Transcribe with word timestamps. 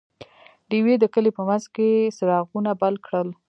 ډیوې 0.69 0.95
د 0.99 1.05
کلي 1.13 1.31
په 1.37 1.41
منځ 1.49 1.63
کې 1.75 1.89
څراغونه 2.17 2.71
بل 2.81 2.95
کړل. 3.05 3.29